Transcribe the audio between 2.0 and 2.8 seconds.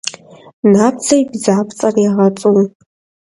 егъэцӏу.